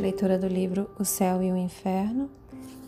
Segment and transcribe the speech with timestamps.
[0.00, 2.30] Leitura do livro O Céu e o Inferno,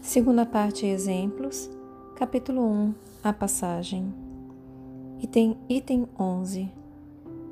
[0.00, 1.68] segunda parte Exemplos,
[2.16, 4.10] capítulo 1 A Passagem.
[5.20, 6.72] Item, item 11.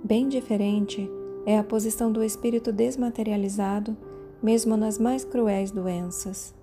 [0.03, 1.07] Bem diferente
[1.45, 3.95] é a posição do espírito desmaterializado,
[4.43, 6.55] mesmo nas mais cruéis doenças.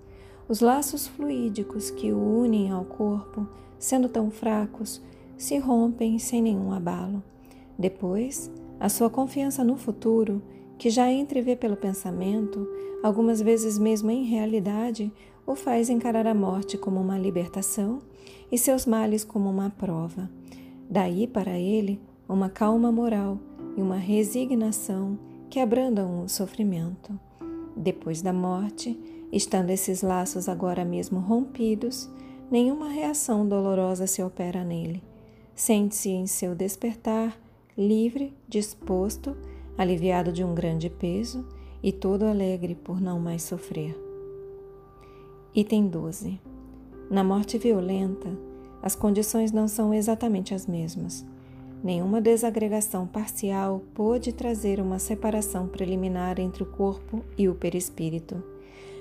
[0.48, 3.46] Os laços fluídicos que o unem ao corpo,
[3.78, 5.00] sendo tão fracos,
[5.36, 7.22] se rompem sem nenhum abalo.
[7.78, 10.42] Depois, a sua confiança no futuro,
[10.76, 12.68] que já entrevê pelo pensamento,
[13.02, 15.12] algumas vezes mesmo em realidade,
[15.46, 18.00] o faz encarar a morte como uma libertação
[18.50, 20.30] e seus males como uma prova.
[20.90, 23.38] Daí para ele, uma calma moral
[23.76, 27.18] e uma resignação que abrandam o sofrimento.
[27.76, 28.98] Depois da morte,
[29.32, 32.10] estando esses laços agora mesmo rompidos,
[32.50, 35.02] nenhuma reação dolorosa se opera nele.
[35.54, 37.38] Sente-se em seu despertar
[37.76, 39.36] livre, disposto,
[39.76, 41.44] aliviado de um grande peso
[41.82, 43.96] e todo alegre por não mais sofrer.
[45.54, 46.40] Item 12.
[47.10, 48.28] Na morte violenta,
[48.82, 51.24] as condições não são exatamente as mesmas.
[51.82, 58.42] Nenhuma desagregação parcial pôde trazer uma separação preliminar entre o corpo e o perispírito.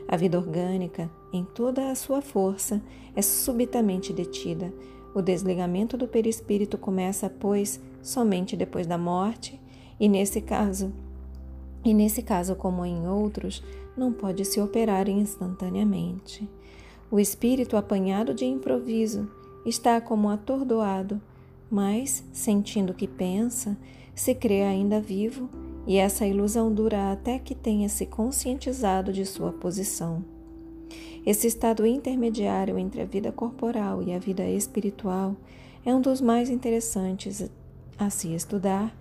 [0.07, 2.81] A vida orgânica, em toda a sua força,
[3.15, 4.73] é subitamente detida.
[5.13, 9.59] O desligamento do perispírito começa, pois, somente depois da morte,
[9.99, 10.93] e nesse caso,
[11.89, 13.63] e nesse caso como em outros,
[13.95, 16.47] não pode se operar instantaneamente.
[17.09, 19.30] O espírito apanhado de improviso
[19.66, 21.21] está como atordoado
[21.69, 23.77] mas, sentindo que pensa,
[24.15, 25.49] se crê ainda vivo
[25.85, 30.23] e essa ilusão dura até que tenha se conscientizado de sua posição.
[31.25, 35.35] Esse estado intermediário entre a vida corporal e a vida espiritual
[35.85, 37.49] é um dos mais interessantes
[37.97, 38.95] a se estudar,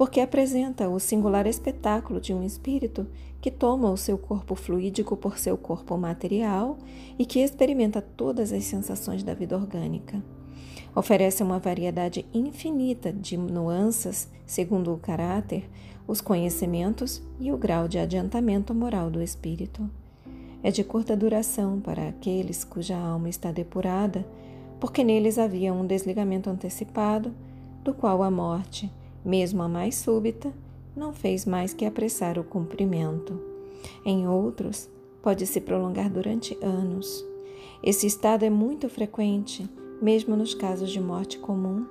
[0.00, 3.06] porque apresenta o singular espetáculo de um espírito
[3.38, 6.78] que toma o seu corpo fluídico por seu corpo material
[7.18, 10.24] e que experimenta todas as sensações da vida orgânica.
[10.96, 15.68] Oferece uma variedade infinita de nuances segundo o caráter,
[16.08, 19.86] os conhecimentos e o grau de adiantamento moral do espírito.
[20.62, 24.26] É de curta duração para aqueles cuja alma está depurada,
[24.80, 27.34] porque neles havia um desligamento antecipado,
[27.84, 28.90] do qual a morte,
[29.24, 30.52] mesmo a mais súbita,
[30.96, 33.40] não fez mais que apressar o cumprimento.
[34.04, 34.88] Em outros,
[35.22, 37.24] pode se prolongar durante anos.
[37.82, 39.68] Esse estado é muito frequente
[40.00, 41.84] mesmo nos casos de morte comum,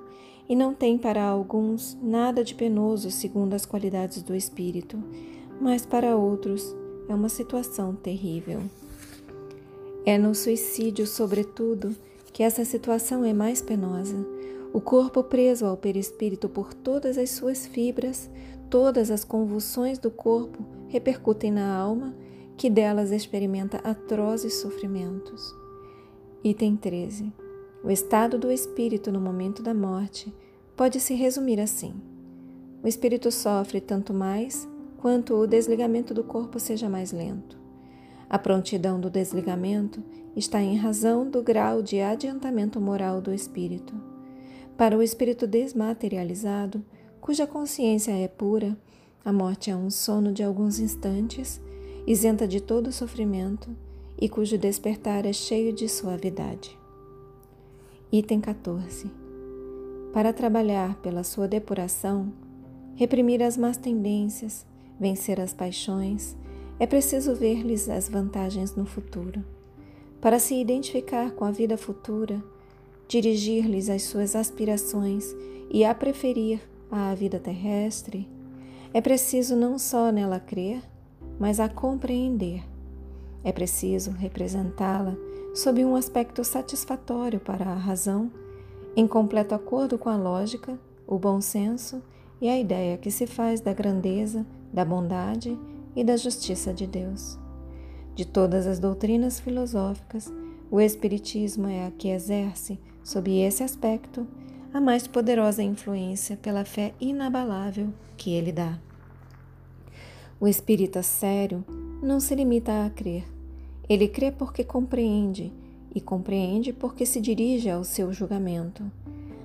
[0.48, 4.98] e não tem para alguns nada de penoso segundo as qualidades do espírito,
[5.60, 6.74] mas para outros
[7.08, 8.60] é uma situação terrível.
[10.04, 11.94] É no suicídio, sobretudo,
[12.32, 14.26] que essa situação é mais penosa.
[14.72, 18.30] O corpo preso ao perispírito por todas as suas fibras,
[18.68, 22.14] todas as convulsões do corpo repercutem na alma,
[22.56, 25.52] que delas experimenta atrozes sofrimentos.
[26.44, 27.32] Item 13.
[27.82, 30.32] O estado do espírito no momento da morte
[30.76, 31.94] pode se resumir assim:
[32.82, 37.58] o espírito sofre tanto mais quanto o desligamento do corpo seja mais lento.
[38.28, 40.00] A prontidão do desligamento
[40.36, 43.92] está em razão do grau de adiantamento moral do espírito.
[44.80, 46.82] Para o espírito desmaterializado,
[47.20, 48.74] cuja consciência é pura,
[49.22, 51.60] a morte é um sono de alguns instantes,
[52.06, 53.68] isenta de todo sofrimento
[54.18, 56.78] e cujo despertar é cheio de suavidade.
[58.10, 59.10] Item 14.
[60.14, 62.32] Para trabalhar pela sua depuração,
[62.94, 64.64] reprimir as más tendências,
[64.98, 66.34] vencer as paixões,
[66.78, 69.44] é preciso ver-lhes as vantagens no futuro.
[70.22, 72.42] Para se identificar com a vida futura,
[73.10, 75.34] dirigir-lhes as suas aspirações
[75.68, 78.28] e a preferir à vida terrestre,
[78.94, 80.80] é preciso não só nela crer,
[81.36, 82.62] mas a compreender.
[83.42, 85.16] É preciso representá-la
[85.52, 88.30] sob um aspecto satisfatório para a razão,
[88.94, 92.00] em completo acordo com a lógica, o bom senso
[92.40, 95.58] e a ideia que se faz da grandeza, da bondade
[95.96, 97.36] e da justiça de Deus.
[98.14, 100.32] De todas as doutrinas filosóficas,
[100.70, 104.26] o Espiritismo é a que exerce, sob esse aspecto,
[104.72, 108.78] a mais poderosa influência pela fé inabalável que ele dá.
[110.38, 111.64] O espírita sério
[112.02, 113.24] não se limita a crer,
[113.90, 115.52] ele crê porque compreende,
[115.92, 118.84] e compreende porque se dirige ao seu julgamento.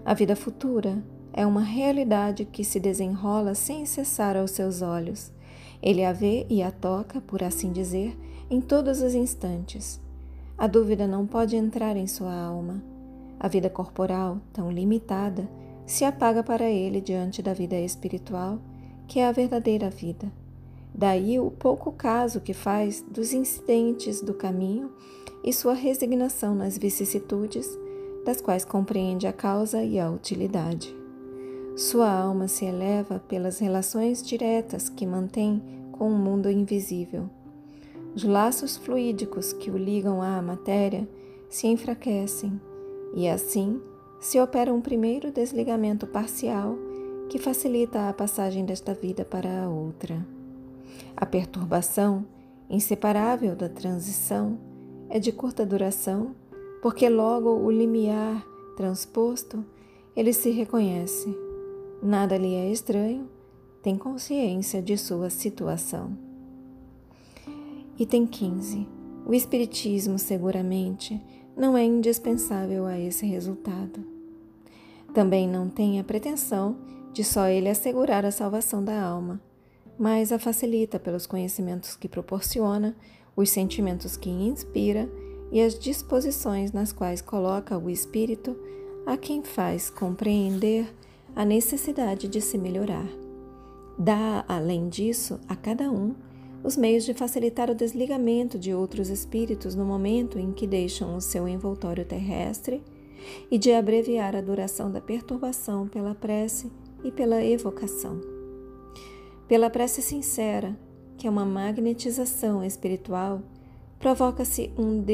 [0.06, 1.04] A vida futura
[1.34, 5.32] é uma realidade que se desenrola sem cessar aos seus olhos.
[5.82, 8.16] Ele a vê e a toca, por assim dizer,
[8.48, 10.00] em todos os instantes.
[10.56, 12.84] A dúvida não pode entrar em sua alma.
[13.46, 15.48] A vida corporal, tão limitada,
[15.86, 18.58] se apaga para ele diante da vida espiritual,
[19.08, 20.32] que é a verdadeira vida.
[20.92, 24.92] Daí o pouco caso que faz dos incidentes do caminho
[25.44, 27.70] e sua resignação nas vicissitudes,
[28.26, 30.98] das quais compreende a causa e a utilidade.
[31.76, 35.62] Sua alma se eleva pelas relações diretas que mantém
[35.92, 37.30] com o mundo invisível.
[38.16, 41.08] Os laços fluídicos que o ligam à matéria
[41.48, 42.60] se enfraquecem
[43.16, 43.82] e assim
[44.20, 46.76] se opera um primeiro desligamento parcial
[47.30, 50.26] que facilita a passagem desta vida para a outra.
[51.16, 52.26] A perturbação,
[52.70, 54.60] inseparável da transição,
[55.10, 56.36] é de curta duração,
[56.82, 58.46] porque logo o limiar
[58.76, 59.64] transposto,
[60.16, 61.36] ele se reconhece.
[62.02, 63.30] Nada lhe é estranho,
[63.82, 66.18] tem consciência de sua situação.
[67.98, 68.88] Item 15.
[69.26, 71.22] O Espiritismo, seguramente,
[71.56, 74.04] não é indispensável a esse resultado.
[75.14, 76.78] Também não tem a pretensão
[77.14, 79.42] de só ele assegurar a salvação da alma,
[79.98, 82.96] mas a facilita pelos conhecimentos que proporciona,
[83.36, 85.10] os sentimentos que inspira
[85.52, 88.58] e as disposições nas quais coloca o espírito
[89.06, 90.94] a quem faz compreender
[91.36, 93.08] a necessidade de se melhorar.
[93.98, 96.14] Dá, além disso, a cada um
[96.66, 101.22] os meios de facilitar o desligamento de outros espíritos no momento em que deixam o
[101.22, 102.82] seu envoltório terrestre
[103.52, 106.72] e de abreviar a duração da perturbação pela prece
[107.04, 108.20] e pela evocação.
[109.48, 110.76] Pela prece sincera,
[111.20, 113.44] que é uma magnetização espiritual,
[114.00, 115.06] provoca-se um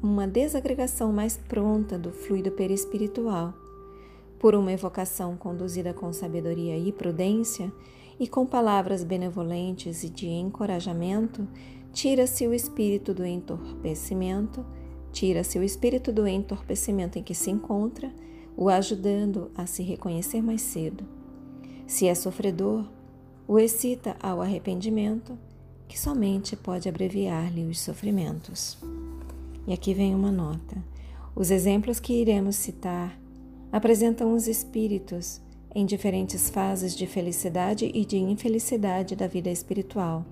[0.00, 3.52] uma desagregação mais pronta do fluido perispiritual.
[4.38, 7.72] Por uma evocação conduzida com sabedoria e prudência,
[8.18, 11.46] e com palavras benevolentes e de encorajamento,
[11.92, 14.64] tira-se o espírito do entorpecimento,
[15.12, 18.12] tira-se o espírito do entorpecimento em que se encontra,
[18.56, 21.04] o ajudando a se reconhecer mais cedo.
[21.86, 22.86] Se é sofredor,
[23.46, 25.38] o excita ao arrependimento,
[25.86, 28.78] que somente pode abreviar-lhe os sofrimentos.
[29.66, 30.82] E aqui vem uma nota.
[31.34, 33.18] Os exemplos que iremos citar
[33.70, 35.40] apresentam os espíritos
[35.76, 40.24] em diferentes fases de felicidade e de infelicidade da vida espiritual.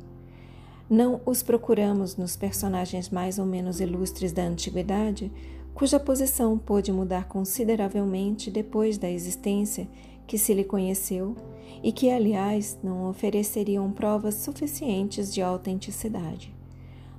[0.88, 5.30] Não os procuramos nos personagens mais ou menos ilustres da antiguidade,
[5.74, 9.86] cuja posição pôde mudar consideravelmente depois da existência
[10.26, 11.36] que se lhe conheceu
[11.82, 16.54] e que, aliás, não ofereceriam provas suficientes de autenticidade.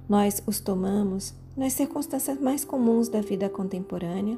[0.10, 4.36] Nós os tomamos nas circunstâncias mais comuns da vida contemporânea,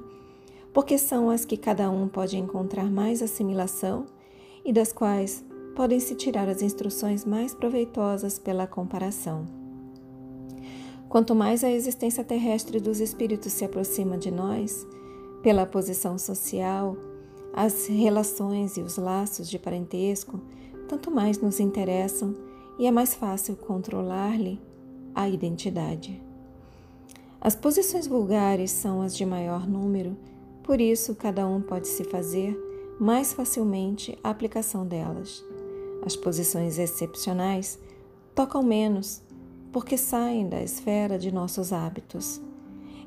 [0.73, 4.05] porque são as que cada um pode encontrar mais assimilação
[4.63, 5.43] e das quais
[5.75, 9.45] podem-se tirar as instruções mais proveitosas pela comparação.
[11.07, 14.85] Quanto mais a existência terrestre dos espíritos se aproxima de nós,
[15.41, 16.97] pela posição social,
[17.53, 20.39] as relações e os laços de parentesco
[20.87, 22.33] tanto mais nos interessam
[22.79, 24.59] e é mais fácil controlar-lhe
[25.13, 26.21] a identidade.
[27.39, 30.17] As posições vulgares são as de maior número,
[30.67, 32.53] por isso cada um pode se fazer
[32.99, 35.41] mais facilmente a aplicação delas.
[36.05, 37.79] As posições excepcionais
[38.35, 39.23] tocam menos,
[39.71, 42.41] porque saem da esfera de nossos hábitos.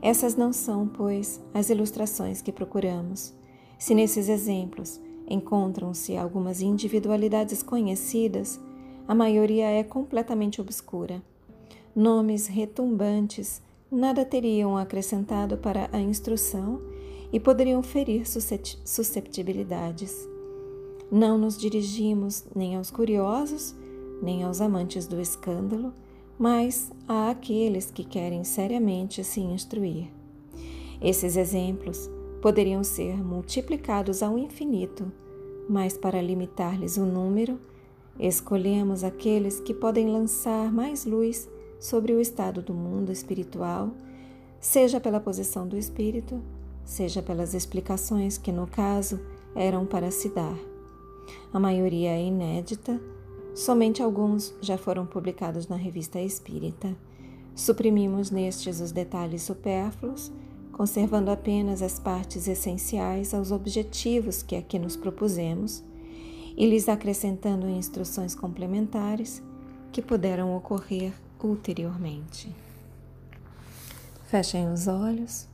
[0.01, 3.35] Essas não são, pois, as ilustrações que procuramos.
[3.79, 4.99] Se nesses exemplos
[5.29, 8.59] encontram-se algumas individualidades conhecidas,
[9.07, 11.23] a maioria é completamente obscura.
[11.95, 13.61] Nomes retumbantes
[13.93, 16.81] nada teriam acrescentado para a instrução
[17.33, 20.29] e poderiam ferir susceptibilidades.
[21.11, 23.75] Não nos dirigimos nem aos curiosos,
[24.23, 25.93] nem aos amantes do escândalo,
[26.39, 30.09] mas a aqueles que querem seriamente se instruir.
[31.01, 32.11] Esses exemplos
[32.41, 35.11] poderiam ser multiplicados ao infinito,
[35.69, 37.59] mas para limitar-lhes o número,
[38.19, 43.91] escolhemos aqueles que podem lançar mais luz sobre o estado do mundo espiritual,
[44.61, 46.41] seja pela posição do espírito,
[46.91, 49.21] seja pelas explicações que, no caso,
[49.55, 50.59] eram para se dar.
[51.53, 53.01] A maioria é inédita,
[53.55, 56.93] somente alguns já foram publicados na Revista Espírita.
[57.55, 60.33] Suprimimos nestes os detalhes supérfluos
[60.73, 65.85] conservando apenas as partes essenciais aos objetivos que aqui nos propusemos
[66.57, 69.43] e lhes acrescentando instruções complementares
[69.93, 72.51] que puderam ocorrer ulteriormente.
[74.25, 75.50] Fechem os olhos,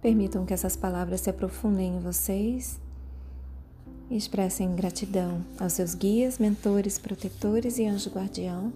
[0.00, 2.80] permitam que essas palavras se aprofundem em vocês
[4.10, 8.72] e expressem gratidão aos seus guias, mentores, protetores e anjo guardião.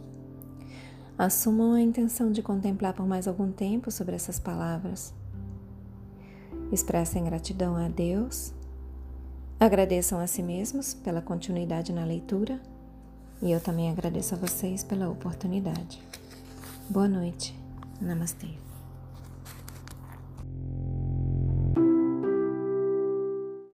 [1.16, 5.12] Assumam a intenção de contemplar por mais algum tempo sobre essas palavras
[6.73, 8.52] Expressem gratidão a Deus,
[9.61, 12.61] agradeçam a si mesmos pela continuidade na leitura
[13.43, 16.00] E eu também agradeço a vocês pela oportunidade.
[16.88, 17.54] Boa noite.
[18.00, 18.74] Namastê.